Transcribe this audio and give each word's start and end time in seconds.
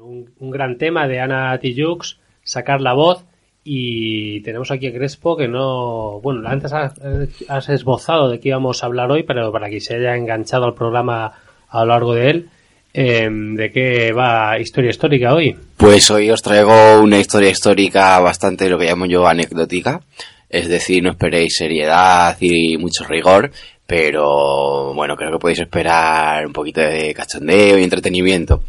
un, 0.00 0.30
un 0.38 0.50
gran 0.50 0.78
tema 0.78 1.06
de 1.06 1.20
Ana 1.20 1.58
Tijoux, 1.58 2.18
sacar 2.42 2.80
la 2.80 2.94
voz. 2.94 3.24
Y 3.62 4.40
tenemos 4.40 4.70
aquí 4.70 4.86
a 4.86 4.92
Crespo 4.92 5.36
que 5.36 5.46
no. 5.46 6.20
Bueno, 6.22 6.48
antes 6.48 6.72
has, 6.72 7.68
esbozado 7.68 8.30
de 8.30 8.40
qué 8.40 8.48
íbamos 8.48 8.82
a 8.82 8.86
hablar 8.86 9.10
hoy, 9.10 9.22
pero 9.22 9.52
para 9.52 9.68
que 9.68 9.80
se 9.80 9.96
haya 9.96 10.16
enganchado 10.16 10.64
al 10.64 10.74
programa 10.74 11.34
a 11.68 11.80
lo 11.80 11.86
largo 11.86 12.14
de 12.14 12.30
él, 12.30 12.48
eh, 12.94 13.28
¿de 13.30 13.70
qué 13.70 14.12
va 14.12 14.58
historia 14.58 14.90
histórica 14.90 15.34
hoy? 15.34 15.56
Pues 15.76 16.10
hoy 16.10 16.30
os 16.30 16.42
traigo 16.42 17.00
una 17.02 17.18
historia 17.18 17.50
histórica 17.50 18.18
bastante 18.20 18.70
lo 18.70 18.78
que 18.78 18.86
llamo 18.86 19.06
yo 19.06 19.26
anecdótica. 19.26 20.00
Es 20.48 20.68
decir, 20.68 21.02
no 21.02 21.10
esperéis 21.10 21.56
seriedad 21.56 22.36
y 22.40 22.76
mucho 22.78 23.04
rigor, 23.04 23.52
pero 23.86 24.94
bueno, 24.94 25.16
creo 25.16 25.32
que 25.32 25.38
podéis 25.38 25.60
esperar 25.60 26.46
un 26.46 26.52
poquito 26.52 26.80
de 26.80 27.14
cachondeo 27.14 27.78
y 27.78 27.84
entretenimiento. 27.84 28.64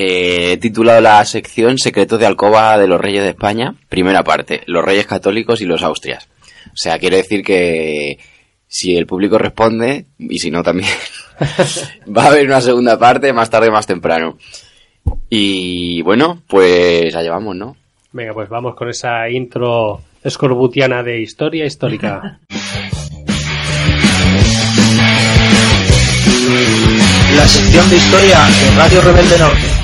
Eh, 0.00 0.52
he 0.52 0.56
titulado 0.58 1.00
la 1.00 1.24
sección 1.24 1.76
Secretos 1.76 2.20
de 2.20 2.26
Alcoba 2.26 2.78
de 2.78 2.86
los 2.86 3.00
Reyes 3.00 3.24
de 3.24 3.30
España, 3.30 3.74
primera 3.88 4.22
parte, 4.22 4.62
los 4.66 4.84
Reyes 4.84 5.08
Católicos 5.08 5.60
y 5.60 5.64
los 5.64 5.82
Austrias. 5.82 6.28
O 6.66 6.76
sea, 6.76 7.00
quiere 7.00 7.16
decir 7.16 7.42
que 7.42 8.20
si 8.68 8.96
el 8.96 9.06
público 9.06 9.38
responde, 9.38 10.06
y 10.16 10.38
si 10.38 10.52
no 10.52 10.62
también, 10.62 10.88
va 12.16 12.22
a 12.22 12.26
haber 12.28 12.46
una 12.46 12.60
segunda 12.60 12.96
parte 12.96 13.32
más 13.32 13.50
tarde, 13.50 13.72
más 13.72 13.88
temprano. 13.88 14.38
Y 15.28 16.00
bueno, 16.02 16.42
pues 16.46 17.16
allá 17.16 17.32
vamos, 17.32 17.56
¿no? 17.56 17.76
Venga, 18.12 18.32
pues 18.34 18.48
vamos 18.48 18.76
con 18.76 18.88
esa 18.88 19.28
intro 19.28 20.00
escorbutiana 20.22 21.02
de 21.02 21.20
historia 21.22 21.66
histórica. 21.66 22.38
La 27.34 27.48
sección 27.48 27.90
de 27.90 27.96
historia 27.96 28.38
de 28.38 28.76
Radio 28.76 29.00
Rebelde 29.00 29.38
Norte. 29.38 29.77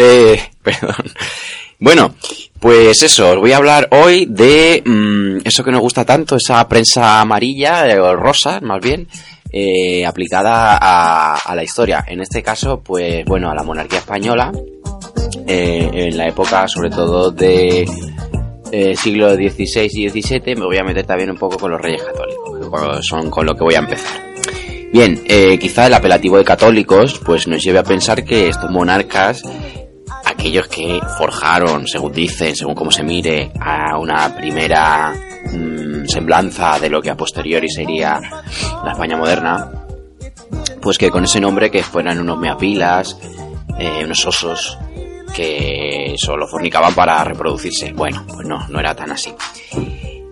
Eh, 0.00 0.40
perdón. 0.62 0.94
Bueno, 1.80 2.14
pues 2.58 3.02
eso, 3.04 3.30
os 3.30 3.36
voy 3.36 3.52
a 3.52 3.58
hablar 3.58 3.88
hoy 3.92 4.26
de 4.26 4.82
mm, 4.84 5.46
eso 5.46 5.62
que 5.62 5.70
nos 5.70 5.80
gusta 5.80 6.04
tanto, 6.04 6.36
esa 6.36 6.66
prensa 6.68 7.20
amarilla, 7.20 7.88
eh, 7.88 8.00
o 8.00 8.16
rosa, 8.16 8.60
más 8.60 8.80
bien, 8.80 9.06
eh, 9.52 10.04
aplicada 10.04 10.76
a, 10.80 11.54
la 11.54 11.62
historia. 11.62 12.04
En 12.06 12.20
este 12.20 12.42
caso, 12.42 12.80
pues 12.80 13.24
bueno, 13.26 13.48
a 13.48 13.54
la 13.54 13.62
monarquía 13.62 14.00
española, 14.00 14.52
eh, 15.46 15.88
en 15.92 16.16
la 16.16 16.26
época 16.26 16.66
sobre 16.66 16.90
todo 16.90 17.30
de 17.30 17.88
siglo 18.96 19.34
XVI 19.34 19.88
y 19.92 20.10
XVII, 20.10 20.56
me 20.56 20.66
voy 20.66 20.78
a 20.78 20.84
meter 20.84 21.06
también 21.06 21.30
un 21.30 21.38
poco 21.38 21.56
con 21.58 21.70
los 21.70 21.80
reyes 21.80 22.02
católicos, 22.02 22.96
que 22.96 23.02
son 23.02 23.30
con 23.30 23.46
lo 23.46 23.54
que 23.54 23.64
voy 23.64 23.74
a 23.74 23.78
empezar. 23.78 24.20
Bien, 24.92 25.22
quizá 25.60 25.86
el 25.86 25.94
apelativo 25.94 26.38
de 26.38 26.44
católicos 26.44 27.20
pues 27.24 27.46
nos 27.46 27.62
lleve 27.62 27.78
a 27.78 27.82
pensar 27.82 28.24
que 28.24 28.48
estos 28.48 28.70
monarcas, 28.70 29.42
aquellos 30.38 30.68
que 30.68 31.00
forjaron, 31.18 31.88
según 31.88 32.12
dicen, 32.12 32.54
según 32.54 32.76
como 32.76 32.92
se 32.92 33.02
mire, 33.02 33.50
a 33.60 33.98
una 33.98 34.34
primera 34.36 35.12
mm, 35.52 36.06
semblanza 36.06 36.78
de 36.78 36.88
lo 36.88 37.02
que 37.02 37.10
a 37.10 37.16
posteriori 37.16 37.68
sería 37.68 38.20
la 38.84 38.92
España 38.92 39.16
moderna, 39.16 39.68
pues 40.80 40.96
que 40.96 41.10
con 41.10 41.24
ese 41.24 41.40
nombre 41.40 41.72
que 41.72 41.82
fueran 41.82 42.20
unos 42.20 42.38
meapilas, 42.38 43.18
eh, 43.78 44.02
unos 44.04 44.24
osos 44.26 44.78
que 45.34 46.14
solo 46.16 46.46
fornicaban 46.46 46.94
para 46.94 47.22
reproducirse. 47.24 47.92
Bueno, 47.92 48.24
pues 48.32 48.46
no, 48.46 48.64
no 48.68 48.78
era 48.78 48.94
tan 48.94 49.10
así. 49.10 49.34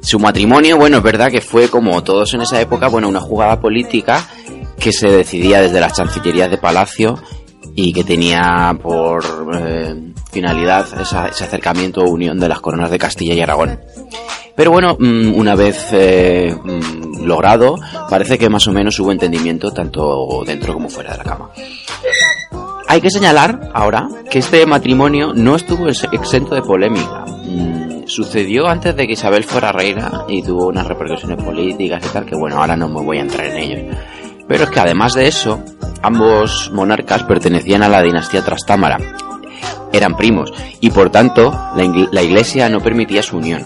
Su 0.03 0.21
matrimonio, 0.21 0.77
bueno, 0.77 0.99
es 0.99 1.03
verdad 1.03 1.33
que 1.33 1.41
fue 1.41 1.69
como 1.69 2.03
todos 2.05 2.33
en 2.33 2.43
esa 2.43 2.61
época, 2.61 2.87
bueno, 2.87 3.09
una 3.09 3.21
jugada 3.21 3.61
política 3.61 4.25
que 4.79 4.93
se 4.93 5.09
decidía 5.09 5.61
desde 5.61 5.81
las 5.81 5.95
chancillerías 5.95 6.49
de 6.49 6.59
palacio 6.59 7.19
y 7.77 7.93
que 7.93 8.03
tenía 8.03 8.77
por 8.83 9.23
eh, 9.55 9.95
finalidad 10.33 10.87
esa- 11.01 11.29
ese 11.29 11.45
acercamiento 11.45 12.01
o 12.03 12.11
unión 12.11 12.41
de 12.41 12.49
las 12.49 12.61
coronas 12.61 12.91
de 12.91 12.99
Castilla 12.99 13.35
y 13.35 13.41
Aragón. 13.41 13.79
Pero 14.57 14.71
bueno, 14.73 14.97
mm, 14.99 15.35
una 15.35 15.55
vez 15.55 15.89
eh, 15.93 16.57
mm, 16.65 17.25
logrado, 17.27 17.77
parece 18.09 18.39
que 18.39 18.49
más 18.49 18.67
o 18.67 18.73
menos 18.73 18.99
hubo 18.99 19.13
entendimiento 19.13 19.71
tanto 19.71 20.43
dentro 20.47 20.73
como 20.73 20.89
fuera 20.89 21.13
de 21.13 21.19
la 21.19 21.25
cama. 21.25 21.51
Hay 22.89 23.01
que 23.01 23.11
señalar 23.11 23.71
ahora 23.75 24.09
que 24.31 24.39
este 24.39 24.65
matrimonio 24.65 25.33
no 25.35 25.57
estuvo 25.57 25.89
ex- 25.89 26.07
exento 26.13 26.55
de 26.55 26.63
polémica. 26.63 27.25
Mm, 27.45 27.87
Sucedió 28.07 28.69
antes 28.69 28.95
de 28.95 29.05
que 29.07 29.15
Isabel 29.15 29.43
fuera 29.43 29.73
reina 29.73 30.23
y 30.29 30.41
tuvo 30.41 30.69
unas 30.69 30.87
repercusiones 30.87 31.43
políticas 31.45 32.01
y 32.07 32.09
tal, 32.11 32.25
que 32.25 32.37
bueno, 32.37 32.57
ahora 32.61 32.77
no 32.77 32.89
me 32.89 33.03
voy 33.03 33.19
a 33.19 33.23
entrar 33.23 33.47
en 33.49 33.57
ellos. 33.57 33.97
Pero 34.49 34.65
es 34.65 34.71
que 34.71 34.81
además 34.81 35.15
de 35.15 35.27
eso, 35.27 35.61
ambos 36.03 36.71
monarcas 36.73 37.23
pertenecían 37.25 37.83
a 37.83 37.89
la 37.89 38.03
dinastía 38.03 38.45
Trastámara. 38.45 38.99
Eran 39.93 40.17
primos 40.17 40.53
y 40.81 40.91
por 40.91 41.11
tanto 41.11 41.53
la, 42.11 42.23
iglesia 42.23 42.69
no 42.69 42.81
permitía 42.81 43.23
su 43.23 43.39
unión. 43.39 43.65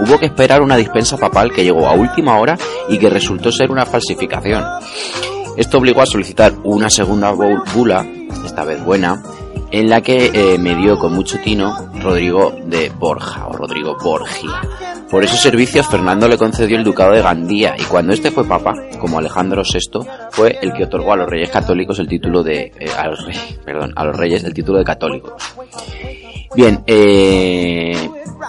Hubo 0.00 0.18
que 0.18 0.26
esperar 0.26 0.62
una 0.62 0.76
dispensa 0.76 1.16
papal 1.16 1.52
que 1.52 1.64
llegó 1.64 1.86
a 1.88 1.92
última 1.94 2.38
hora 2.38 2.58
y 2.88 2.98
que 2.98 3.08
resultó 3.08 3.52
ser 3.52 3.70
una 3.70 3.86
falsificación. 3.86 4.64
Esto 5.56 5.78
obligó 5.78 6.02
a 6.02 6.06
solicitar 6.06 6.54
una 6.64 6.90
segunda 6.90 7.32
bu- 7.32 7.62
bula, 7.72 8.04
esta 8.44 8.64
vez 8.64 8.82
buena, 8.84 9.22
en 9.70 9.88
la 9.88 10.00
que 10.00 10.30
eh, 10.32 10.58
me 10.58 10.74
dio 10.74 10.98
con 10.98 11.12
mucho 11.12 11.38
tino 11.40 11.90
Rodrigo 12.02 12.54
de 12.66 12.90
Borja 12.90 13.46
o 13.46 13.52
Rodrigo 13.52 13.96
Borgia. 14.02 14.50
Por 15.12 15.22
esos 15.22 15.40
servicios 15.40 15.86
Fernando 15.88 16.26
le 16.26 16.38
concedió 16.38 16.78
el 16.78 16.84
ducado 16.84 17.12
de 17.12 17.20
Gandía 17.20 17.74
y 17.78 17.82
cuando 17.82 18.14
este 18.14 18.30
fue 18.30 18.48
papa, 18.48 18.72
como 18.98 19.18
Alejandro 19.18 19.62
VI, 19.62 20.08
fue 20.30 20.58
el 20.62 20.72
que 20.72 20.84
otorgó 20.84 21.12
a 21.12 21.16
los 21.16 21.28
reyes 21.28 21.50
católicos 21.50 21.98
el 21.98 22.08
título 22.08 22.42
de 22.42 22.72
eh, 22.80 22.90
a 22.96 23.08
los 23.08 23.22
reyes, 23.26 23.60
perdón, 23.66 23.92
a 23.94 24.06
los 24.06 24.16
reyes 24.16 24.42
el 24.42 24.54
título 24.54 24.78
de 24.78 24.84
católicos. 24.84 25.34
Bien, 26.56 26.82
eh, 26.86 27.92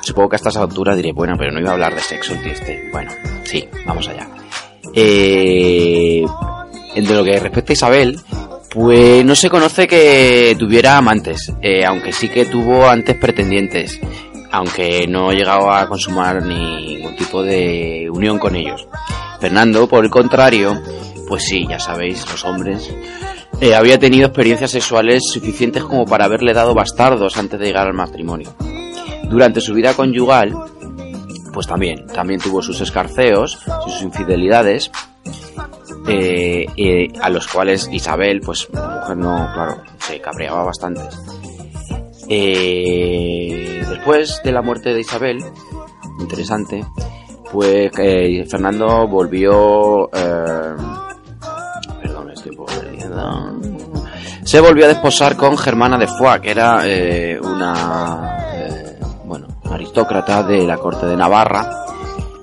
supongo 0.03 0.29
que 0.29 0.35
a 0.35 0.37
estas 0.37 0.55
alturas 0.55 0.95
diré, 0.95 1.11
bueno, 1.11 1.33
pero 1.37 1.51
no 1.51 1.59
iba 1.59 1.71
a 1.71 1.73
hablar 1.73 1.95
de 1.95 2.01
sexo 2.01 2.33
el 2.33 2.41
tío 2.41 2.53
este. 2.53 2.89
Bueno, 2.93 3.11
sí, 3.43 3.67
vamos 3.85 4.07
allá. 4.07 4.29
Eh, 4.95 6.23
de 6.95 7.13
lo 7.13 7.25
que 7.25 7.39
respecta 7.41 7.73
a 7.73 7.75
Isabel, 7.75 8.19
pues 8.69 9.25
no 9.25 9.35
se 9.35 9.49
conoce 9.49 9.85
que 9.85 10.55
tuviera 10.57 10.97
amantes, 10.97 11.51
eh, 11.61 11.83
aunque 11.83 12.13
sí 12.13 12.29
que 12.29 12.45
tuvo 12.45 12.87
antes 12.87 13.17
pretendientes, 13.17 13.99
aunque 14.53 15.07
no 15.07 15.31
llegaba 15.31 15.81
a 15.81 15.87
consumar 15.87 16.43
ningún 16.43 17.15
tipo 17.15 17.41
de 17.41 18.07
unión 18.13 18.37
con 18.37 18.55
ellos. 18.55 18.87
Fernando, 19.39 19.87
por 19.87 20.05
el 20.05 20.11
contrario, 20.11 20.79
pues 21.27 21.45
sí, 21.45 21.65
ya 21.67 21.79
sabéis, 21.79 22.23
los 22.29 22.45
hombres, 22.45 22.93
eh, 23.59 23.73
había 23.73 23.97
tenido 23.97 24.27
experiencias 24.27 24.69
sexuales 24.69 25.23
suficientes 25.25 25.83
como 25.83 26.05
para 26.05 26.25
haberle 26.25 26.53
dado 26.53 26.75
bastardos 26.75 27.35
antes 27.35 27.59
de 27.59 27.65
llegar 27.65 27.87
al 27.87 27.95
matrimonio. 27.95 28.53
Durante 29.23 29.59
su 29.59 29.73
vida 29.73 29.95
conyugal, 29.95 30.53
pues 31.51 31.65
también, 31.65 32.05
también 32.05 32.39
tuvo 32.39 32.61
sus 32.61 32.79
escarceos, 32.79 33.57
sus 33.83 34.03
infidelidades, 34.03 34.91
eh, 36.07 36.67
eh, 36.77 37.07
a 37.19 37.29
los 37.31 37.47
cuales 37.47 37.89
Isabel, 37.91 38.39
pues 38.41 38.67
la 38.71 38.99
mujer 38.99 39.17
no, 39.17 39.49
claro, 39.51 39.81
se 39.97 40.21
cabreaba 40.21 40.63
bastante. 40.63 41.01
Eh, 42.29 43.83
después 43.89 44.41
de 44.43 44.51
la 44.51 44.61
muerte 44.61 44.93
de 44.93 45.01
Isabel, 45.01 45.43
interesante, 46.19 46.85
pues 47.51 47.91
eh, 47.97 48.45
Fernando 48.49 49.07
volvió... 49.07 50.09
eh, 50.13 50.75
perdón, 52.01 52.31
estoy 52.31 52.55
perdido. 52.55 53.59
Se 54.43 54.59
volvió 54.59 54.85
a 54.85 54.89
desposar 54.89 55.35
con 55.37 55.57
Germana 55.57 55.97
de 55.97 56.07
Foix, 56.07 56.39
que 56.41 56.51
era 56.51 56.81
eh, 56.85 57.39
una 57.41 58.37
eh, 58.53 58.99
bueno, 59.25 59.47
aristócrata 59.71 60.43
de 60.43 60.65
la 60.67 60.77
corte 60.77 61.05
de 61.05 61.15
Navarra, 61.15 61.85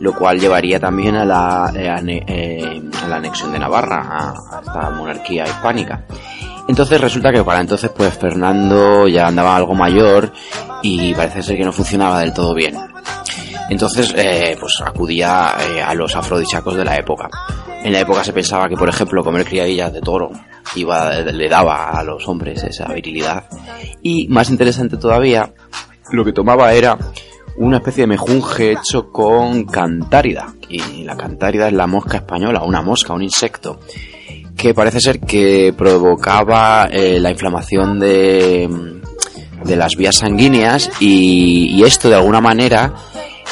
lo 0.01 0.15
cual 0.15 0.41
llevaría 0.41 0.81
también 0.81 1.15
a 1.17 1.25
la, 1.25 1.73
eh, 1.77 1.89
ane- 1.89 2.25
eh, 2.27 2.83
a 3.05 3.09
la 3.09 3.17
anexión 3.17 3.53
de 3.53 3.59
Navarra, 3.59 4.01
a, 4.01 4.31
a 4.57 4.61
esta 4.61 4.91
monarquía 4.91 5.45
hispánica. 5.45 6.05
Entonces 6.71 7.01
resulta 7.01 7.33
que 7.33 7.43
para 7.43 7.61
entonces 7.61 7.91
pues 7.91 8.17
Fernando 8.17 9.09
ya 9.09 9.27
andaba 9.27 9.57
algo 9.57 9.75
mayor 9.75 10.33
y 10.84 11.13
parece 11.15 11.43
ser 11.43 11.57
que 11.57 11.65
no 11.65 11.72
funcionaba 11.72 12.21
del 12.21 12.33
todo 12.33 12.55
bien. 12.55 12.77
Entonces 13.69 14.15
eh, 14.17 14.57
pues 14.59 14.81
acudía 14.81 15.57
eh, 15.69 15.83
a 15.83 15.93
los 15.95 16.15
afrodisíacos 16.15 16.77
de 16.77 16.84
la 16.84 16.95
época. 16.95 17.28
En 17.83 17.93
la 17.93 17.99
época 17.99 18.22
se 18.22 18.33
pensaba 18.33 18.69
que 18.69 18.77
por 18.77 18.89
ejemplo 18.89 19.25
comer 19.25 19.45
criadillas 19.47 19.93
de 19.93 20.01
toro 20.01 20.31
iba, 20.77 21.13
le 21.13 21.49
daba 21.49 21.91
a 21.91 22.05
los 22.05 22.28
hombres 22.28 22.63
esa 22.63 22.87
virilidad. 22.93 23.47
Y 24.01 24.28
más 24.28 24.49
interesante 24.49 24.97
todavía, 24.97 25.53
lo 26.13 26.25
que 26.25 26.33
tomaba 26.33 26.73
era 26.73 26.97
una 27.57 27.78
especie 27.78 28.05
de 28.05 28.07
mejunje 28.07 28.73
hecho 28.75 29.11
con 29.11 29.65
cantárida. 29.65 30.55
Y 30.69 31.03
la 31.03 31.16
cantárida 31.16 31.66
es 31.66 31.73
la 31.73 31.89
mosca 31.89 32.19
española, 32.19 32.63
una 32.63 32.81
mosca, 32.81 33.13
un 33.13 33.23
insecto, 33.23 33.81
que 34.60 34.74
parece 34.74 35.01
ser 35.01 35.21
que 35.21 35.72
provocaba 35.74 36.86
eh, 36.92 37.18
la 37.18 37.30
inflamación 37.30 37.98
de, 37.98 38.68
de 39.65 39.77
las 39.77 39.97
vías 39.97 40.16
sanguíneas 40.16 40.91
y, 41.01 41.83
esto 41.83 42.10
de 42.10 42.16
alguna 42.16 42.42
manera 42.42 42.92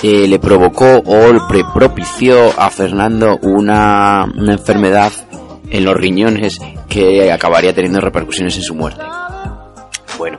eh, 0.03 0.29
le 0.29 0.39
provocó 0.39 1.03
o 1.07 1.33
le 1.33 1.65
propició 1.73 2.51
a 2.61 2.69
Fernando 2.69 3.39
una, 3.41 4.27
una 4.37 4.53
enfermedad 4.53 5.11
en 5.71 5.85
los 5.87 5.97
riñones 5.97 6.59
que 6.91 7.33
acabaría 7.33 7.73
teniendo 7.73 8.01
repercusiones 8.01 8.57
en 8.57 8.63
su 8.63 8.75
muerte. 8.75 9.03
Bueno, 10.19 10.37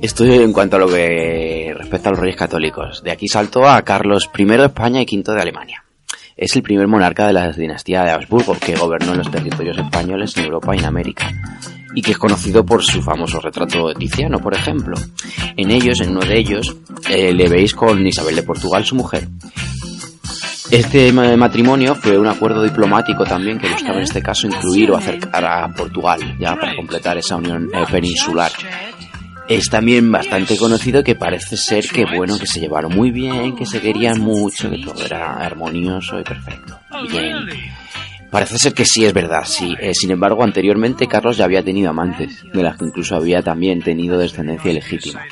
Esto 0.00 0.24
en 0.24 0.52
cuanto 0.52 0.76
a 0.76 0.78
lo 0.78 0.86
que 0.86 1.74
respecta 1.76 2.10
a 2.10 2.12
los 2.12 2.20
reyes 2.20 2.36
católicos. 2.36 3.02
De 3.02 3.10
aquí 3.10 3.26
saltó 3.26 3.66
a 3.66 3.82
Carlos 3.82 4.30
I 4.38 4.44
de 4.44 4.66
España 4.66 5.02
y 5.02 5.04
V 5.04 5.34
de 5.34 5.42
Alemania. 5.42 5.83
Es 6.36 6.56
el 6.56 6.62
primer 6.62 6.88
monarca 6.88 7.26
de 7.26 7.32
la 7.32 7.52
dinastía 7.52 8.02
de 8.02 8.10
Habsburgo 8.10 8.56
que 8.58 8.74
gobernó 8.74 9.14
los 9.14 9.30
territorios 9.30 9.78
españoles 9.78 10.36
en 10.36 10.44
Europa 10.44 10.74
y 10.74 10.78
en 10.78 10.84
América 10.84 11.30
y 11.94 12.02
que 12.02 12.12
es 12.12 12.18
conocido 12.18 12.66
por 12.66 12.82
su 12.82 13.00
famoso 13.00 13.40
retrato 13.40 13.88
de 13.88 13.94
Tiziano, 13.94 14.40
por 14.40 14.52
ejemplo. 14.52 14.96
En 15.56 15.70
ellos, 15.70 16.00
en 16.00 16.10
uno 16.10 16.20
de 16.20 16.38
ellos, 16.38 16.76
eh, 17.08 17.32
le 17.32 17.48
veis 17.48 17.72
con 17.72 18.04
Isabel 18.04 18.34
de 18.34 18.42
Portugal, 18.42 18.84
su 18.84 18.96
mujer. 18.96 19.28
Este 20.70 21.12
matrimonio 21.12 21.94
fue 21.94 22.18
un 22.18 22.26
acuerdo 22.26 22.62
diplomático 22.62 23.24
también 23.24 23.58
que 23.58 23.70
buscaba 23.70 23.98
en 23.98 24.02
este 24.02 24.20
caso 24.20 24.48
incluir 24.48 24.90
o 24.90 24.96
acercar 24.96 25.44
a 25.44 25.68
Portugal, 25.68 26.36
ya 26.40 26.56
para 26.56 26.74
completar 26.74 27.16
esa 27.16 27.36
unión 27.36 27.70
eh, 27.72 27.84
peninsular. 27.88 28.50
Es 29.48 29.68
también 29.68 30.10
bastante 30.10 30.56
conocido 30.56 31.04
que 31.04 31.14
parece 31.14 31.56
ser 31.56 31.86
que 31.86 32.06
bueno, 32.16 32.38
que 32.38 32.46
se 32.46 32.60
llevaron 32.60 32.94
muy 32.94 33.10
bien, 33.10 33.54
que 33.54 33.66
se 33.66 33.80
querían 33.80 34.20
mucho, 34.20 34.70
que 34.70 34.78
todo 34.78 35.04
era 35.04 35.34
armonioso 35.34 36.18
y 36.18 36.22
perfecto. 36.22 36.78
Bien. 37.10 37.36
Parece 38.30 38.58
ser 38.58 38.74
que 38.74 38.84
sí 38.84 39.04
es 39.04 39.12
verdad, 39.12 39.44
sí. 39.44 39.76
Eh, 39.78 39.94
sin 39.94 40.10
embargo, 40.10 40.42
anteriormente 40.42 41.06
Carlos 41.06 41.36
ya 41.36 41.44
había 41.44 41.62
tenido 41.62 41.90
amantes, 41.90 42.42
de 42.52 42.62
las 42.62 42.76
que 42.76 42.86
incluso 42.86 43.14
había 43.14 43.42
también 43.42 43.80
tenido 43.80 44.18
descendencia 44.18 44.72
ilegítima. 44.72 45.22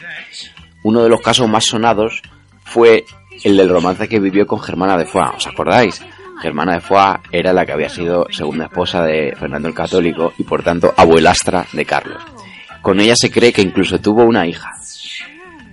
Uno 0.84 1.02
de 1.02 1.08
los 1.08 1.20
casos 1.20 1.48
más 1.48 1.64
sonados 1.64 2.22
fue 2.64 3.04
el 3.42 3.56
del 3.56 3.70
romance 3.70 4.08
que 4.08 4.20
vivió 4.20 4.46
con 4.46 4.60
Germana 4.60 4.96
de 4.96 5.06
Foix, 5.06 5.34
¿os 5.36 5.46
acordáis? 5.48 6.00
Germana 6.40 6.74
de 6.74 6.80
Foix 6.80 7.20
era 7.32 7.52
la 7.52 7.66
que 7.66 7.72
había 7.72 7.88
sido 7.88 8.26
segunda 8.30 8.66
esposa 8.66 9.02
de 9.04 9.34
Fernando 9.36 9.68
el 9.68 9.74
Católico 9.74 10.32
y 10.38 10.44
por 10.44 10.62
tanto 10.62 10.92
abuelastra 10.96 11.66
de 11.72 11.84
Carlos. 11.84 12.22
Con 12.82 13.00
ella 13.00 13.14
se 13.16 13.30
cree 13.30 13.52
que 13.52 13.62
incluso 13.62 13.98
tuvo 14.00 14.24
una 14.24 14.46
hija. 14.46 14.72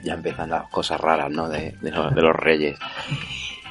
Ya 0.03 0.13
empiezan 0.13 0.49
las 0.49 0.69
cosas 0.69 0.99
raras, 1.01 1.29
¿no? 1.29 1.49
De, 1.49 1.75
los, 1.81 2.35
reyes. 2.35 2.77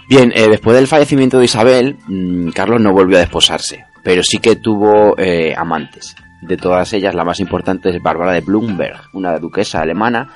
Bien, 0.09 0.33
eh, 0.35 0.49
después 0.49 0.77
del 0.77 0.87
fallecimiento 0.87 1.39
de 1.39 1.47
Isabel, 1.47 1.97
mm, 2.07 2.51
Carlos 2.51 2.81
no 2.81 2.93
volvió 2.93 3.17
a 3.17 3.21
desposarse, 3.21 3.87
pero 4.03 4.23
sí 4.23 4.39
que 4.39 4.57
tuvo 4.57 5.19
eh, 5.19 5.55
amantes. 5.57 6.17
De 6.43 6.57
todas 6.57 6.93
ellas, 6.93 7.15
la 7.15 7.25
más 7.25 7.41
importante 7.41 7.91
es 7.91 8.03
Bárbara 8.03 8.33
de 8.33 8.41
Blumberg, 8.41 9.01
una 9.13 9.39
duquesa 9.39 9.81
alemana 9.81 10.29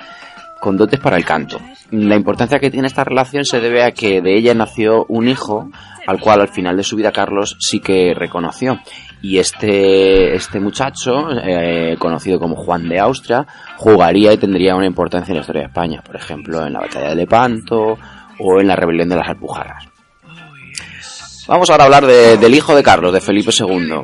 con 0.60 0.76
dotes 0.76 1.00
para 1.00 1.16
el 1.16 1.24
canto. 1.24 1.60
La 1.90 2.14
importancia 2.14 2.60
que 2.60 2.70
tiene 2.70 2.86
esta 2.86 3.02
relación 3.02 3.44
se 3.44 3.60
debe 3.60 3.82
a 3.82 3.90
que 3.90 4.22
de 4.22 4.36
ella 4.36 4.54
nació 4.54 5.04
un 5.08 5.28
hijo 5.28 5.68
al 6.06 6.20
cual 6.20 6.40
al 6.40 6.48
final 6.48 6.76
de 6.76 6.84
su 6.84 6.96
vida 6.96 7.12
Carlos 7.12 7.56
sí 7.58 7.80
que 7.80 8.14
reconoció. 8.14 8.78
Y 9.22 9.38
este, 9.38 10.34
este 10.34 10.58
muchacho, 10.58 11.30
eh, 11.44 11.96
conocido 11.98 12.40
como 12.40 12.56
Juan 12.56 12.88
de 12.88 12.98
Austria, 12.98 13.46
jugaría 13.76 14.32
y 14.32 14.36
tendría 14.36 14.74
una 14.74 14.86
importancia 14.86 15.32
en 15.32 15.36
la 15.36 15.40
historia 15.42 15.62
de 15.62 15.68
España, 15.68 16.02
por 16.04 16.16
ejemplo, 16.16 16.66
en 16.66 16.72
la 16.72 16.80
batalla 16.80 17.10
de 17.10 17.14
Lepanto 17.14 17.98
o 18.38 18.60
en 18.60 18.66
la 18.66 18.74
rebelión 18.74 19.08
de 19.08 19.16
las 19.16 19.28
Alpujarras. 19.28 19.86
Vamos 21.46 21.70
ahora 21.70 21.84
a 21.84 21.86
hablar 21.86 22.06
del 22.06 22.54
hijo 22.54 22.74
de 22.74 22.82
Carlos, 22.82 23.12
de 23.12 23.20
Felipe 23.20 23.50
II. 23.56 24.02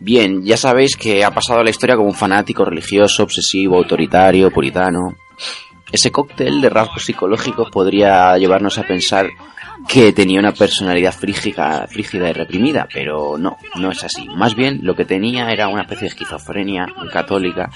Bien, 0.00 0.44
ya 0.44 0.56
sabéis 0.56 0.96
que 0.96 1.24
ha 1.24 1.32
pasado 1.32 1.60
a 1.60 1.64
la 1.64 1.70
historia 1.70 1.96
como 1.96 2.08
un 2.08 2.14
fanático 2.14 2.64
religioso, 2.64 3.24
obsesivo, 3.24 3.76
autoritario, 3.76 4.50
puritano. 4.50 5.16
Ese 5.90 6.12
cóctel 6.12 6.60
de 6.60 6.68
rasgos 6.68 7.04
psicológicos 7.04 7.70
podría 7.70 8.36
llevarnos 8.38 8.78
a 8.78 8.82
pensar 8.82 9.28
que 9.86 10.12
tenía 10.12 10.40
una 10.40 10.52
personalidad 10.52 11.12
frígida, 11.12 11.86
frígida 11.86 12.30
y 12.30 12.32
reprimida, 12.32 12.88
pero 12.92 13.38
no, 13.38 13.58
no 13.76 13.90
es 13.90 14.02
así. 14.04 14.28
Más 14.28 14.54
bien 14.54 14.80
lo 14.82 14.96
que 14.96 15.04
tenía 15.04 15.50
era 15.52 15.68
una 15.68 15.82
especie 15.82 16.02
de 16.02 16.08
esquizofrenia 16.08 16.86
católica 17.12 17.70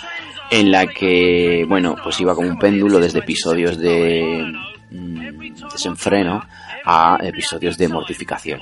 en 0.51 0.71
la 0.71 0.87
que, 0.87 1.65
bueno, 1.69 1.97
pues 2.03 2.21
iba 2.21 2.35
como 2.35 2.49
un 2.49 2.59
péndulo 2.59 2.99
desde 2.99 3.21
episodios 3.21 3.79
de 3.79 4.53
mm, 4.91 5.71
desenfreno 5.73 6.45
a 6.85 7.19
episodios 7.23 7.79
de 7.79 7.89
mortificación. 7.89 8.61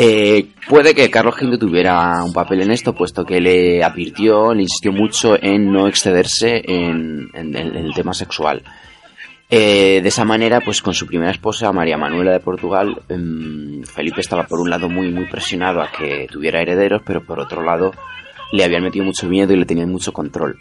Eh, 0.00 0.50
puede 0.68 0.94
que 0.94 1.10
Carlos 1.10 1.34
V 1.40 1.58
tuviera 1.58 2.22
un 2.22 2.32
papel 2.32 2.62
en 2.62 2.70
esto, 2.70 2.92
puesto 2.92 3.24
que 3.24 3.40
le 3.40 3.82
advirtió, 3.82 4.54
le 4.54 4.62
insistió 4.62 4.92
mucho 4.92 5.36
en 5.42 5.72
no 5.72 5.88
excederse 5.88 6.62
en, 6.64 7.30
el 7.34 7.92
tema 7.94 8.14
sexual. 8.14 8.62
Eh, 9.50 10.00
de 10.02 10.08
esa 10.08 10.24
manera, 10.24 10.60
pues 10.60 10.82
con 10.82 10.92
su 10.92 11.06
primera 11.06 11.30
esposa, 11.30 11.72
María 11.72 11.96
Manuela 11.96 12.32
de 12.32 12.40
Portugal, 12.40 13.00
em, 13.08 13.82
Felipe 13.84 14.20
estaba 14.20 14.44
por 14.44 14.60
un 14.60 14.68
lado 14.68 14.90
muy, 14.90 15.10
muy 15.10 15.24
presionado 15.24 15.80
a 15.80 15.90
que 15.90 16.26
tuviera 16.30 16.60
herederos, 16.60 17.02
pero 17.04 17.24
por 17.24 17.40
otro 17.40 17.62
lado 17.62 17.92
le 18.52 18.64
habían 18.64 18.82
metido 18.82 19.06
mucho 19.06 19.26
miedo 19.26 19.54
y 19.54 19.56
le 19.56 19.64
tenían 19.64 19.90
mucho 19.90 20.12
control. 20.12 20.58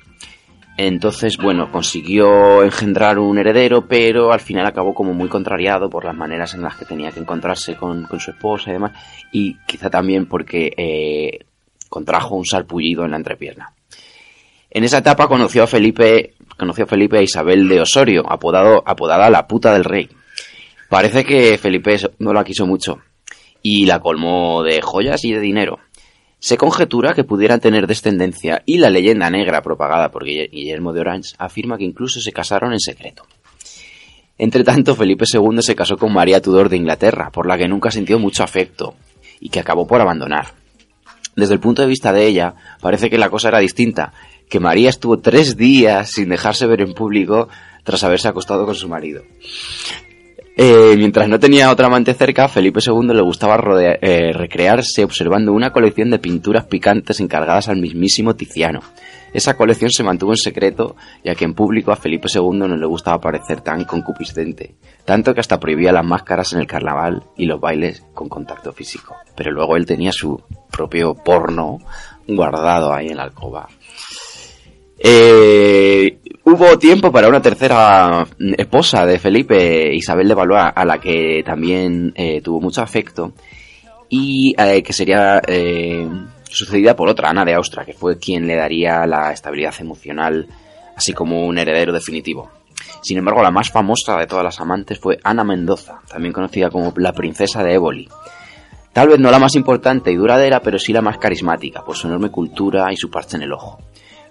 Entonces, 0.77 1.37
bueno, 1.37 1.71
consiguió 1.71 2.63
engendrar 2.63 3.17
un 3.17 3.39
heredero, 3.39 3.87
pero 3.87 4.31
al 4.31 4.39
final 4.39 4.65
acabó 4.67 4.93
como 4.93 5.13
muy 5.13 5.27
contrariado 5.27 5.89
por 5.89 6.05
las 6.05 6.15
maneras 6.15 6.53
en 6.53 6.61
las 6.61 6.77
que 6.77 6.85
tenía 6.85 7.11
que 7.11 7.19
encontrarse 7.19 7.75
con, 7.75 8.07
su 8.19 8.31
esposa 8.31 8.69
y 8.69 8.73
demás, 8.73 8.91
y 9.31 9.57
quizá 9.65 9.89
también 9.89 10.27
porque 10.27 10.71
eh, 10.77 11.45
contrajo 11.89 12.35
un 12.35 12.45
sarpullido 12.45 13.03
en 13.03 13.11
la 13.11 13.17
entrepierna. 13.17 13.73
En 14.69 14.83
esa 14.83 14.99
etapa 14.99 15.27
conoció 15.27 15.63
a 15.63 15.67
Felipe, 15.67 16.35
conoció 16.57 16.85
a 16.85 16.87
Felipe 16.87 17.17
a 17.17 17.21
Isabel 17.21 17.67
de 17.67 17.81
Osorio, 17.81 18.23
apodado, 18.27 18.83
apodada 18.85 19.29
la 19.29 19.47
puta 19.47 19.73
del 19.73 19.83
rey. 19.83 20.09
Parece 20.89 21.23
que 21.23 21.57
Felipe 21.57 21.97
no 22.19 22.33
la 22.33 22.43
quiso 22.43 22.65
mucho 22.65 22.99
y 23.61 23.85
la 23.85 23.99
colmó 23.99 24.63
de 24.63 24.81
joyas 24.81 25.23
y 25.25 25.33
de 25.33 25.39
dinero. 25.39 25.79
Se 26.39 26.57
conjetura 26.57 27.13
que 27.13 27.23
pudieran 27.23 27.59
tener 27.59 27.87
descendencia 27.87 28.61
y 28.65 28.77
la 28.77 28.89
leyenda 28.89 29.29
negra 29.29 29.61
propagada 29.61 30.11
por 30.11 30.23
Guillermo 30.23 30.93
de 30.93 31.01
Orange 31.01 31.35
afirma 31.39 31.77
que 31.77 31.83
incluso 31.83 32.21
se 32.21 32.31
casaron 32.31 32.73
en 32.73 32.79
secreto. 32.79 33.23
Entre 34.37 34.63
tanto, 34.63 34.95
Felipe 34.95 35.25
II 35.31 35.61
se 35.61 35.75
casó 35.75 35.97
con 35.97 36.13
María 36.13 36.41
Tudor 36.41 36.69
de 36.69 36.77
Inglaterra, 36.77 37.31
por 37.31 37.47
la 37.47 37.57
que 37.57 37.67
nunca 37.67 37.89
sintió 37.89 38.19
mucho 38.19 38.43
afecto 38.43 38.93
y 39.39 39.49
que 39.49 39.59
acabó 39.59 39.87
por 39.87 39.99
abandonar. 39.99 40.53
Desde 41.35 41.55
el 41.55 41.59
punto 41.59 41.81
de 41.81 41.87
vista 41.87 42.13
de 42.13 42.27
ella, 42.27 42.53
parece 42.81 43.09
que 43.09 43.17
la 43.17 43.29
cosa 43.29 43.49
era 43.49 43.59
distinta, 43.59 44.13
que 44.49 44.59
María 44.59 44.89
estuvo 44.89 45.19
tres 45.19 45.57
días 45.57 46.11
sin 46.11 46.29
dejarse 46.29 46.67
ver 46.67 46.81
en 46.81 46.93
público 46.93 47.49
tras 47.83 48.03
haberse 48.03 48.27
acostado 48.27 48.65
con 48.65 48.75
su 48.75 48.87
marido. 48.87 49.23
Eh, 50.59 50.95
mientras 50.97 51.29
no 51.29 51.39
tenía 51.39 51.69
otra 51.69 51.85
amante 51.85 52.15
cerca, 52.15 52.47
Felipe 52.47 52.79
II 52.83 53.13
le 53.13 53.21
gustaba 53.21 53.59
eh, 53.79 54.33
recrearse 54.33 55.03
observando 55.03 55.53
una 55.53 55.71
colección 55.71 56.09
de 56.09 56.17
pinturas 56.17 56.65
picantes 56.65 57.19
encargadas 57.19 57.69
al 57.69 57.77
mismísimo 57.77 58.35
Tiziano. 58.35 58.81
Esa 59.33 59.55
colección 59.55 59.91
se 59.91 60.01
mantuvo 60.01 60.31
en 60.31 60.37
secreto, 60.37 60.95
ya 61.23 61.35
que 61.35 61.45
en 61.45 61.53
público 61.53 61.91
a 61.91 61.95
Felipe 61.95 62.27
II 62.33 62.57
no 62.57 62.75
le 62.75 62.87
gustaba 62.87 63.21
parecer 63.21 63.61
tan 63.61 63.83
concupiscente, 63.83 64.77
tanto 65.05 65.35
que 65.35 65.41
hasta 65.41 65.59
prohibía 65.59 65.91
las 65.91 66.03
máscaras 66.03 66.53
en 66.53 66.61
el 66.61 66.65
carnaval 66.65 67.23
y 67.37 67.45
los 67.45 67.61
bailes 67.61 68.03
con 68.15 68.27
contacto 68.27 68.73
físico. 68.73 69.15
Pero 69.35 69.51
luego 69.51 69.75
él 69.75 69.85
tenía 69.85 70.11
su 70.11 70.41
propio 70.71 71.13
porno 71.13 71.77
guardado 72.27 72.91
ahí 72.91 73.09
en 73.09 73.17
la 73.17 73.23
alcoba. 73.23 73.67
Eh, 74.99 76.17
hubo 76.43 76.79
tiempo 76.79 77.11
para 77.11 77.27
una 77.27 77.41
tercera 77.41 78.25
esposa 78.57 79.05
de 79.05 79.19
Felipe, 79.19 79.93
Isabel 79.93 80.27
de 80.27 80.33
Valois, 80.33 80.71
a 80.75 80.85
la 80.85 80.99
que 80.99 81.43
también 81.45 82.13
eh, 82.15 82.41
tuvo 82.41 82.59
mucho 82.59 82.81
afecto 82.81 83.33
y 84.09 84.55
eh, 84.57 84.81
que 84.81 84.93
sería 84.93 85.41
sucedida 86.49 86.95
por 86.95 87.09
otra, 87.09 87.29
Ana 87.29 87.45
de 87.45 87.53
Austria, 87.53 87.85
que 87.85 87.93
fue 87.93 88.17
quien 88.17 88.47
le 88.47 88.55
daría 88.55 89.05
la 89.05 89.31
estabilidad 89.31 89.75
emocional, 89.79 90.47
así 90.95 91.13
como 91.13 91.45
un 91.45 91.57
heredero 91.57 91.93
definitivo. 91.93 92.49
Sin 93.01 93.17
embargo, 93.17 93.43
la 93.43 93.51
más 93.51 93.69
famosa 93.69 94.17
de 94.17 94.27
todas 94.27 94.43
las 94.43 94.59
amantes 94.59 94.99
fue 94.99 95.19
Ana 95.23 95.43
Mendoza, 95.43 95.99
también 96.07 96.33
conocida 96.33 96.69
como 96.69 96.93
la 96.97 97.13
princesa 97.13 97.63
de 97.63 97.73
Éboli. 97.73 98.09
Tal 98.93 99.09
vez 99.09 99.19
no 99.19 99.29
la 99.29 99.39
más 99.39 99.55
importante 99.55 100.11
y 100.11 100.15
duradera, 100.15 100.61
pero 100.61 100.79
sí 100.79 100.91
la 100.91 101.01
más 101.01 101.17
carismática, 101.19 101.83
por 101.83 101.95
su 101.95 102.07
enorme 102.07 102.31
cultura 102.31 102.91
y 102.91 102.97
su 102.97 103.11
parche 103.11 103.37
en 103.37 103.43
el 103.43 103.53
ojo. 103.53 103.79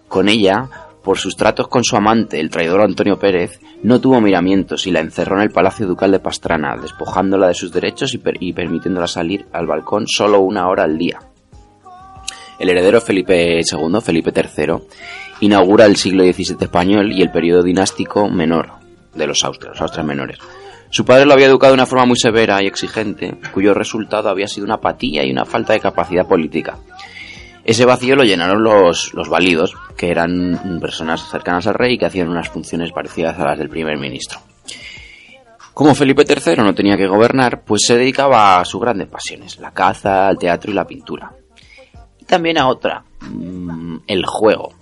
Con 0.08 0.28
ella, 0.28 0.68
por 1.02 1.18
sus 1.18 1.36
tratos 1.36 1.68
con 1.68 1.84
su 1.84 1.96
amante, 1.96 2.40
el 2.40 2.50
traidor 2.50 2.80
Antonio 2.80 3.18
Pérez, 3.18 3.60
no 3.82 4.00
tuvo 4.00 4.20
miramientos 4.20 4.86
y 4.86 4.90
la 4.90 5.00
encerró 5.00 5.36
en 5.36 5.42
el 5.42 5.50
Palacio 5.50 5.86
Ducal 5.86 6.10
de 6.10 6.18
Pastrana, 6.18 6.76
despojándola 6.76 7.48
de 7.48 7.54
sus 7.54 7.72
derechos 7.72 8.12
y, 8.14 8.52
permitiéndola 8.52 9.06
salir 9.06 9.46
al 9.52 9.66
balcón 9.66 10.06
solo 10.08 10.40
una 10.40 10.68
hora 10.68 10.84
al 10.84 10.98
día. 10.98 11.20
El 12.58 12.70
heredero 12.70 13.00
Felipe 13.00 13.60
II, 13.60 14.00
Felipe 14.02 14.32
III, 14.34 14.78
inaugura 15.40 15.84
el 15.84 15.96
siglo 15.96 16.25
XVII 16.25 16.56
español 16.60 17.12
y 17.12 17.22
el 17.22 17.30
periodo 17.30 17.62
dinástico 17.62 18.28
menor 18.28 18.70
de 19.14 19.26
los 19.26 19.44
Austrias, 19.44 19.75
los 19.75 19.82
Austrias 19.82 20.06
menores. 20.06 20.38
Su 20.90 21.04
padre 21.04 21.26
lo 21.26 21.34
había 21.34 21.46
educado 21.46 21.72
de 21.72 21.75
una 21.75 21.86
forma 21.86 22.06
muy 22.06 22.16
severa 22.16 22.62
y 22.62 22.66
exigente, 22.66 23.34
cuyo 23.52 23.75
resultado 23.75 24.28
había 24.28 24.46
sido 24.46 24.64
una 24.64 24.76
apatía 24.76 25.25
y 25.25 25.30
una 25.30 25.44
falta 25.44 25.72
de 25.72 25.80
capacidad 25.80 26.26
política. 26.26 26.78
Ese 27.66 27.85
vacío 27.85 28.14
lo 28.14 28.23
llenaron 28.23 28.62
los, 28.62 29.12
los 29.12 29.28
válidos, 29.28 29.75
que 29.96 30.12
eran 30.12 30.78
personas 30.80 31.28
cercanas 31.28 31.66
al 31.66 31.75
rey 31.75 31.94
y 31.94 31.99
que 31.99 32.06
hacían 32.06 32.28
unas 32.28 32.49
funciones 32.49 32.92
parecidas 32.92 33.37
a 33.40 33.44
las 33.44 33.58
del 33.58 33.68
primer 33.68 33.99
ministro. 33.99 34.38
Como 35.75 35.92
Felipe 35.96 36.23
III 36.23 36.62
no 36.62 36.76
tenía 36.76 36.96
que 36.96 37.08
gobernar, 37.08 37.64
pues 37.64 37.82
se 37.85 37.99
dedicaba 37.99 38.61
a 38.61 38.64
sus 38.64 38.80
grandes 38.80 39.08
pasiones, 39.08 39.58
la 39.58 39.73
caza, 39.73 40.30
el 40.30 40.38
teatro 40.38 40.70
y 40.70 40.75
la 40.75 40.87
pintura. 40.87 41.32
Y 42.20 42.25
también 42.25 42.56
a 42.56 42.68
otra, 42.68 43.02
mm, 43.20 43.96
el 44.06 44.25
juego. 44.25 44.73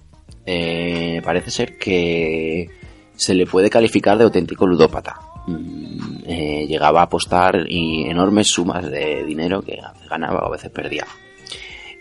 Eh, 0.44 1.22
parece 1.24 1.50
ser 1.50 1.78
que 1.78 2.68
se 3.16 3.32
le 3.32 3.46
puede 3.46 3.70
calificar 3.70 4.18
de 4.18 4.24
auténtico 4.24 4.66
ludópata. 4.66 5.18
Mm, 5.46 6.18
eh, 6.26 6.66
llegaba 6.68 7.00
a 7.00 7.04
apostar 7.04 7.64
enormes 7.66 8.48
sumas 8.48 8.90
de 8.90 9.24
dinero 9.24 9.62
que 9.62 9.80
ganaba 10.10 10.40
o 10.40 10.48
a 10.48 10.50
veces 10.50 10.70
perdía. 10.70 11.06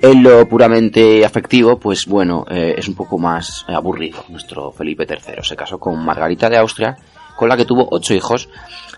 En 0.03 0.21
lo 0.21 0.45
puramente 0.49 1.23
afectivo, 1.23 1.79
pues 1.79 2.05
bueno, 2.05 2.43
eh, 2.49 2.75
es 2.77 2.89
un 2.89 2.93
poco 2.93 3.17
más 3.17 3.63
aburrido. 3.69 4.25
Nuestro 4.27 4.69
Felipe 4.69 5.07
III 5.09 5.41
se 5.41 5.55
casó 5.55 5.79
con 5.79 6.03
Margarita 6.03 6.49
de 6.49 6.57
Austria, 6.57 6.97
con 7.37 7.47
la 7.47 7.55
que 7.55 7.63
tuvo 7.63 7.87
ocho 7.89 8.13
hijos. 8.13 8.49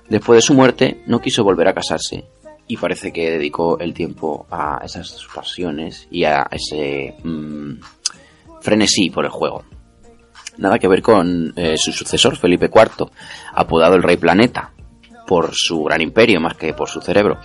Después 0.09 0.38
de 0.38 0.41
su 0.41 0.55
muerte, 0.55 1.03
no 1.05 1.21
quiso 1.21 1.43
volver 1.43 1.67
a 1.67 1.75
casarse 1.75 2.25
y 2.67 2.77
parece 2.77 3.13
que 3.13 3.29
dedicó 3.29 3.77
el 3.77 3.93
tiempo 3.93 4.47
a 4.50 4.79
esas 4.83 5.27
pasiones 5.31 6.07
y 6.09 6.24
a 6.24 6.47
ese 6.50 7.15
mm, 7.24 7.74
frenesí 8.62 9.12
por 9.12 9.25
el 9.25 9.31
juego. 9.31 9.63
Nada 10.57 10.79
que 10.79 10.88
ver 10.88 11.03
con 11.03 11.53
eh, 11.55 11.77
su 11.77 11.91
sucesor, 11.91 12.35
Felipe 12.35 12.71
IV, 12.74 13.12
apodado 13.53 13.93
el 13.93 14.01
Rey 14.01 14.17
Planeta, 14.17 14.74
por 15.27 15.51
su 15.53 15.83
gran 15.83 16.01
imperio 16.01 16.41
más 16.41 16.55
que 16.57 16.74
por 16.74 16.89
su 16.89 17.00
cerebro. 17.00 17.38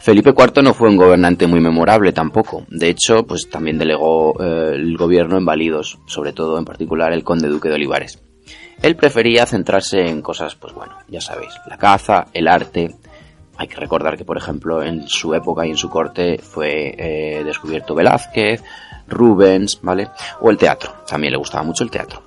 Felipe 0.00 0.30
IV 0.30 0.62
no 0.62 0.72
fue 0.72 0.88
un 0.88 0.96
gobernante 0.96 1.46
muy 1.46 1.60
memorable 1.60 2.12
tampoco. 2.12 2.64
De 2.68 2.88
hecho, 2.88 3.26
pues 3.26 3.50
también 3.50 3.76
delegó 3.76 4.34
eh, 4.42 4.72
el 4.74 4.96
gobierno 4.96 5.36
en 5.36 5.44
válidos, 5.44 5.98
sobre 6.06 6.32
todo 6.32 6.58
en 6.58 6.64
particular 6.64 7.12
el 7.12 7.22
conde 7.22 7.48
duque 7.48 7.68
de 7.68 7.74
Olivares. 7.74 8.18
Él 8.80 8.96
prefería 8.96 9.44
centrarse 9.44 10.08
en 10.08 10.22
cosas, 10.22 10.54
pues 10.54 10.72
bueno, 10.72 10.94
ya 11.06 11.20
sabéis, 11.20 11.52
la 11.68 11.76
caza, 11.76 12.28
el 12.32 12.48
arte. 12.48 12.94
Hay 13.58 13.68
que 13.68 13.76
recordar 13.76 14.16
que, 14.16 14.24
por 14.24 14.38
ejemplo, 14.38 14.82
en 14.82 15.06
su 15.06 15.34
época 15.34 15.66
y 15.66 15.70
en 15.70 15.76
su 15.76 15.90
corte 15.90 16.38
fue 16.38 16.94
eh, 16.96 17.44
descubierto 17.44 17.94
Velázquez, 17.94 18.62
Rubens, 19.06 19.80
¿vale? 19.82 20.08
O 20.40 20.48
el 20.48 20.56
teatro. 20.56 20.94
También 21.06 21.32
le 21.32 21.38
gustaba 21.38 21.62
mucho 21.62 21.84
el 21.84 21.90
teatro. 21.90 22.22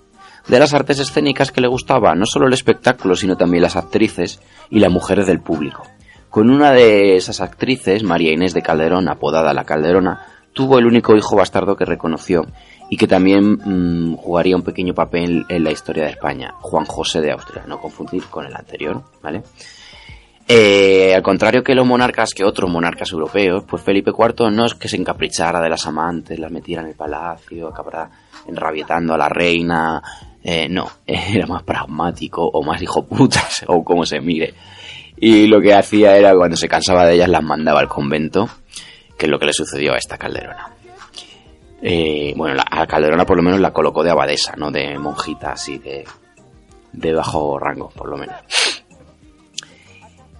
De 0.48 0.60
las 0.60 0.76
artes 0.76 1.00
escénicas 1.00 1.52
que 1.52 1.62
le 1.62 1.68
gustaba, 1.68 2.14
no 2.14 2.28
solo 2.28 2.46
el 2.46 2.54
espectáculo, 2.54 3.16
sino 3.16 3.36
también 3.36 3.64
las 3.64 3.78
actrices 3.78 4.42
y 4.70 4.80
las 4.80 4.92
mujeres 4.92 5.26
del 5.26 5.40
público. 5.40 5.88
Con 6.34 6.50
una 6.50 6.72
de 6.72 7.16
esas 7.16 7.42
actrices, 7.42 8.02
María 8.02 8.32
Inés 8.32 8.56
de 8.56 8.64
Calderón, 8.64 9.08
apodada 9.08 9.54
La 9.54 9.66
Calderona, 9.66 10.26
tuvo 10.52 10.80
el 10.80 10.88
único 10.88 11.16
hijo 11.16 11.36
bastardo 11.36 11.76
que 11.76 11.86
reconoció 11.86 12.48
y 12.90 12.98
que 12.98 13.06
también 13.06 13.60
mm, 13.64 14.16
jugaría 14.16 14.56
un 14.56 14.64
pequeño 14.64 14.96
papel 14.96 15.46
en 15.48 15.64
la 15.64 15.70
historia 15.70 16.06
de 16.06 16.10
España, 16.10 16.56
Juan 16.60 16.86
José 16.86 17.22
de 17.22 17.34
Austria, 17.34 17.66
no 17.68 17.80
confundir 17.80 18.24
con 18.32 18.48
el 18.48 18.56
anterior, 18.56 19.04
¿vale? 19.22 19.44
Eh, 20.48 21.14
al 21.14 21.22
contrario 21.22 21.64
que 21.64 21.76
los 21.76 21.86
monarcas, 21.86 22.34
que 22.34 22.44
otros 22.44 22.68
monarcas 22.68 23.12
europeos, 23.12 23.64
pues 23.70 23.84
Felipe 23.84 24.10
IV 24.10 24.50
no 24.50 24.66
es 24.66 24.74
que 24.74 24.88
se 24.88 24.98
encaprichara 24.98 25.62
de 25.62 25.70
las 25.70 25.86
amantes, 25.86 26.40
las 26.40 26.52
metiera 26.52 26.82
en 26.82 26.88
el 26.88 26.96
palacio, 26.96 27.68
acabara 27.68 28.10
enrabietando 28.48 29.14
a 29.14 29.20
la 29.20 29.30
reina, 29.30 30.02
eh, 30.44 30.68
no, 30.68 30.90
era 31.06 31.46
más 31.46 31.62
pragmático 31.62 32.44
o 32.44 32.64
más 32.64 32.82
hijo 32.82 33.06
putas, 33.06 33.64
o 33.68 33.84
como 33.84 34.04
se 34.04 34.20
mire. 34.20 34.56
Y 35.18 35.48
lo 35.48 35.62
que 35.62 35.74
hacía 35.74 36.18
era 36.18 36.36
cuando 36.36 36.58
se 36.58 36.68
cansaba 36.68 37.06
de 37.06 37.16
ellas 37.16 37.30
las 37.30 37.44
mandaba 37.44 37.80
al 37.80 37.88
convento, 37.88 38.50
que 39.18 39.26
es 39.26 39.32
lo 39.32 39.40
que 39.40 39.46
le 39.46 39.54
sucedió 39.54 39.94
a 39.94 39.98
esta 39.98 40.18
Calderona. 40.18 40.74
Eh, 41.82 42.34
bueno, 42.36 42.56
la, 42.56 42.66
a 42.70 42.88
Calderona 42.88 43.26
por 43.26 43.38
lo 43.38 43.44
menos 43.44 43.60
la 43.60 43.74
colocó 43.74 44.04
de 44.04 44.12
abadesa, 44.12 44.54
no 44.58 44.72
de 44.72 44.98
monjita 44.98 45.52
así 45.52 45.78
de, 45.78 46.06
de 46.94 47.14
bajo 47.14 47.60
rango, 47.60 47.90
por 47.90 48.10
lo 48.10 48.18
menos. 48.18 48.36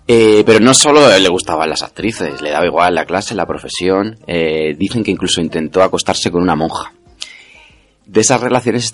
Eh, 0.08 0.44
pero 0.46 0.60
no 0.60 0.74
solo 0.74 1.18
le 1.18 1.30
gustaban 1.30 1.70
las 1.70 1.82
actrices, 1.82 2.42
le 2.42 2.52
daba 2.52 2.66
igual 2.66 2.96
la 2.96 3.06
clase, 3.06 3.36
la 3.36 3.46
profesión. 3.46 4.18
Eh, 4.28 4.76
dicen 4.78 5.04
que 5.04 5.12
incluso 5.12 5.42
intentó 5.42 5.82
acostarse 5.82 6.30
con 6.32 6.42
una 6.42 6.56
monja. 6.56 6.92
De 8.06 8.22
esas 8.22 8.42
relaciones 8.42 8.92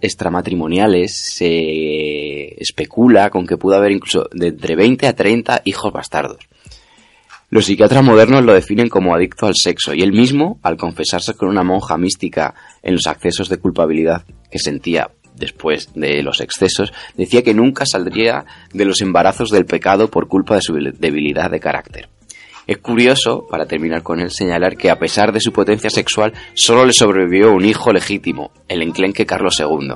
extramatrimoniales 0.00 1.34
se 1.36 2.60
especula 2.60 3.30
con 3.30 3.46
que 3.46 3.56
pudo 3.56 3.76
haber 3.76 3.92
incluso 3.92 4.28
de 4.32 4.48
entre 4.48 4.74
20 4.74 5.06
a 5.06 5.14
30 5.14 5.62
hijos 5.64 5.92
bastardos. 5.92 6.48
Los 7.48 7.66
psiquiatras 7.66 8.04
modernos 8.04 8.44
lo 8.44 8.54
definen 8.54 8.88
como 8.88 9.14
adicto 9.14 9.46
al 9.46 9.54
sexo 9.56 9.94
y 9.94 10.02
él 10.02 10.12
mismo, 10.12 10.60
al 10.62 10.76
confesarse 10.76 11.34
con 11.34 11.48
una 11.48 11.64
monja 11.64 11.96
mística 11.96 12.54
en 12.82 12.94
los 12.94 13.06
accesos 13.06 13.48
de 13.48 13.58
culpabilidad 13.58 14.24
que 14.50 14.58
sentía 14.58 15.10
después 15.36 15.88
de 15.94 16.22
los 16.22 16.40
excesos, 16.40 16.92
decía 17.16 17.42
que 17.42 17.54
nunca 17.54 17.86
saldría 17.86 18.44
de 18.72 18.84
los 18.84 19.00
embarazos 19.00 19.50
del 19.50 19.64
pecado 19.64 20.10
por 20.10 20.28
culpa 20.28 20.56
de 20.56 20.62
su 20.62 20.74
debilidad 20.74 21.50
de 21.50 21.60
carácter. 21.60 22.08
Es 22.70 22.78
curioso, 22.78 23.48
para 23.50 23.66
terminar 23.66 24.04
con 24.04 24.20
él, 24.20 24.30
señalar 24.30 24.76
que 24.76 24.90
a 24.90 24.96
pesar 25.00 25.32
de 25.32 25.40
su 25.40 25.52
potencia 25.52 25.90
sexual, 25.90 26.32
solo 26.54 26.86
le 26.86 26.92
sobrevivió 26.92 27.52
un 27.52 27.64
hijo 27.64 27.92
legítimo, 27.92 28.52
el 28.68 28.82
enclenque 28.82 29.26
Carlos 29.26 29.58
II. 29.58 29.94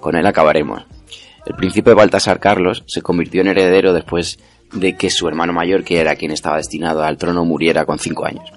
Con 0.00 0.14
él 0.14 0.26
acabaremos. 0.26 0.84
El 1.46 1.54
príncipe 1.54 1.94
Baltasar 1.94 2.38
Carlos 2.38 2.84
se 2.86 3.00
convirtió 3.00 3.40
en 3.40 3.48
heredero 3.48 3.94
después 3.94 4.38
de 4.70 4.98
que 4.98 5.08
su 5.08 5.28
hermano 5.28 5.54
mayor, 5.54 5.82
que 5.82 5.98
era 5.98 6.14
quien 6.14 6.30
estaba 6.30 6.58
destinado 6.58 7.02
al 7.02 7.16
trono, 7.16 7.46
muriera 7.46 7.86
con 7.86 7.98
cinco 7.98 8.26
años. 8.26 8.52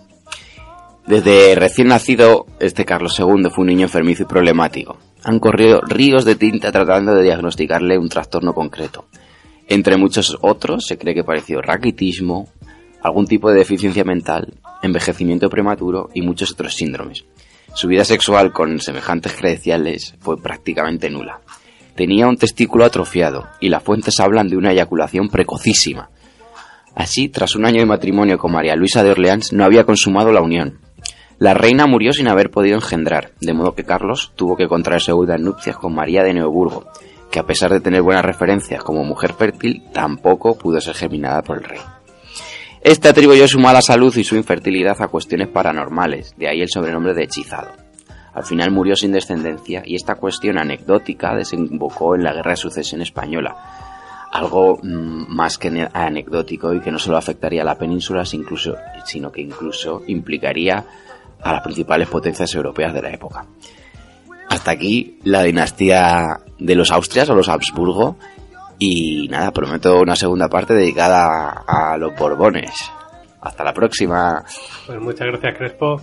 Desde 1.08 1.56
recién 1.56 1.88
nacido, 1.88 2.46
este 2.60 2.84
Carlos 2.84 3.18
II 3.18 3.50
fue 3.50 3.62
un 3.62 3.68
niño 3.68 3.84
enfermizo 3.84 4.24
y 4.24 4.26
problemático. 4.26 4.98
Han 5.24 5.40
corrido 5.40 5.80
ríos 5.80 6.26
de 6.26 6.36
tinta 6.36 6.70
tratando 6.74 7.16
de 7.16 7.24
diagnosticarle 7.24 7.98
un 7.98 8.10
trastorno 8.10 8.54
concreto. 8.54 9.06
Entre 9.70 9.96
muchos 9.96 10.38
otros, 10.42 10.86
se 10.86 10.98
cree 10.98 11.16
que 11.16 11.24
pareció 11.24 11.62
raquitismo, 11.62 12.50
algún 13.04 13.28
tipo 13.28 13.52
de 13.52 13.60
deficiencia 13.60 14.04
mental, 14.04 14.54
envejecimiento 14.82 15.50
prematuro 15.50 16.10
y 16.14 16.22
muchos 16.22 16.54
otros 16.54 16.74
síndromes. 16.74 17.26
Su 17.76 17.88
vida 17.88 18.06
sexual 18.06 18.54
con 18.54 18.80
semejantes 18.80 19.34
credenciales 19.34 20.16
fue 20.20 20.42
prácticamente 20.42 21.10
nula. 21.10 21.42
Tenía 21.96 22.28
un 22.28 22.38
testículo 22.38 22.86
atrofiado 22.86 23.48
y 23.60 23.70
las 23.70 23.84
fuentes 23.84 24.20
hablan 24.20 24.48
de 24.48 24.58
una 24.58 24.72
eyaculación 24.72 25.30
precocísima. 25.30 26.10
Así, 26.96 27.30
tras 27.30 27.56
un 27.56 27.66
año 27.66 27.80
de 27.80 27.86
matrimonio 27.86 28.38
con 28.38 28.52
María 28.52 28.76
Luisa 28.76 29.04
de 29.04 29.12
Orleans, 29.12 29.52
no 29.54 29.66
había 29.66 29.84
consumado 29.84 30.32
la 30.32 30.42
unión. 30.42 30.80
La 31.40 31.54
reina 31.54 31.88
murió 31.88 32.14
sin 32.14 32.28
haber 32.28 32.52
podido 32.52 32.76
engendrar, 32.76 33.32
de 33.42 33.54
modo 33.54 33.76
que 33.76 33.84
Carlos 33.84 34.32
tuvo 34.36 34.56
que 34.56 34.68
contraer 34.68 35.02
segundas 35.02 35.42
nupcias 35.42 35.76
con 35.76 35.94
María 35.94 36.24
de 36.24 36.34
Neoburgo, 36.34 36.86
que 37.32 37.40
a 37.40 37.44
pesar 37.44 37.72
de 37.74 37.82
tener 37.82 38.04
buenas 38.04 38.24
referencias 38.24 38.84
como 38.84 39.04
mujer 39.04 39.34
fértil, 39.34 39.84
tampoco 39.92 40.58
pudo 40.58 40.80
ser 40.80 40.94
germinada 40.94 41.42
por 41.42 41.58
el 41.58 41.64
rey. 41.64 41.80
Este 42.84 43.08
atribuyó 43.08 43.48
su 43.48 43.60
mala 43.60 43.82
salud 43.82 44.14
y 44.18 44.26
su 44.26 44.36
infertilidad 44.36 45.02
a 45.02 45.08
cuestiones 45.08 45.48
paranormales, 45.48 46.36
de 46.38 46.50
ahí 46.50 46.62
el 46.62 46.70
sobrenombre 46.70 47.14
de 47.14 47.24
hechizado. 47.24 47.72
Al 48.34 48.44
final 48.44 48.72
murió 48.72 48.98
sin 48.98 49.14
descendencia 49.14 49.84
y 49.86 49.96
esta 49.96 50.16
cuestión 50.16 50.58
anecdótica 50.58 51.34
desembocó 51.34 52.16
en 52.16 52.24
la 52.24 52.34
Guerra 52.34 52.52
de 52.52 52.58
Sucesión 52.58 53.02
Española, 53.02 53.56
algo 54.34 54.80
mm, 54.84 55.34
más 55.34 55.58
que 55.58 55.88
anecdótico 55.94 56.74
y 56.74 56.82
que 56.82 56.92
no 56.92 57.00
solo 57.00 57.16
afectaría 57.16 57.62
a 57.62 57.66
la 57.66 57.78
península, 57.78 58.26
sino 58.26 59.32
que 59.32 59.42
incluso 59.42 60.02
implicaría 60.08 60.84
a 61.42 61.54
las 61.54 61.64
principales 61.64 62.10
potencias 62.10 62.54
europeas 62.54 62.94
de 62.94 63.02
la 63.02 63.12
época. 63.12 63.46
Hasta 64.50 64.72
aquí 64.72 65.20
la 65.24 65.44
dinastía 65.44 66.42
de 66.60 66.76
los 66.76 66.92
Austrias 66.92 67.30
o 67.30 67.36
los 67.36 67.48
Habsburgo 67.48 68.18
y 68.86 69.28
nada, 69.30 69.52
prometo 69.52 70.02
una 70.02 70.16
segunda 70.16 70.50
parte 70.50 70.74
dedicada 70.74 71.64
a 71.66 71.98
los 71.98 72.14
Borbones. 72.16 72.72
Hasta 73.40 73.64
la 73.64 73.74
próxima. 73.74 74.44
Pues 74.86 75.00
muchas 75.00 75.28
gracias 75.28 75.58
Crespo. 75.58 76.02